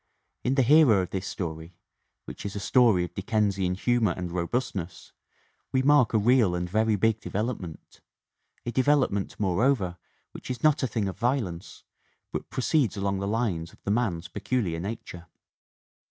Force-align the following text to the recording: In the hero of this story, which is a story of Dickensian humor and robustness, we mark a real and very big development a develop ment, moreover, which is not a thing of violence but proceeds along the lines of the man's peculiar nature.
In 0.43 0.55
the 0.55 0.63
hero 0.63 1.03
of 1.03 1.11
this 1.11 1.27
story, 1.27 1.77
which 2.25 2.43
is 2.43 2.55
a 2.55 2.59
story 2.59 3.03
of 3.03 3.13
Dickensian 3.13 3.75
humor 3.75 4.15
and 4.17 4.31
robustness, 4.31 5.11
we 5.71 5.83
mark 5.83 6.15
a 6.15 6.17
real 6.17 6.55
and 6.55 6.67
very 6.67 6.95
big 6.95 7.19
development 7.19 8.01
a 8.65 8.71
develop 8.71 9.11
ment, 9.11 9.39
moreover, 9.39 9.97
which 10.31 10.49
is 10.49 10.63
not 10.63 10.81
a 10.81 10.87
thing 10.87 11.07
of 11.07 11.19
violence 11.19 11.83
but 12.31 12.49
proceeds 12.49 12.97
along 12.97 13.19
the 13.19 13.27
lines 13.27 13.73
of 13.73 13.83
the 13.83 13.91
man's 13.91 14.27
peculiar 14.27 14.79
nature. 14.79 15.27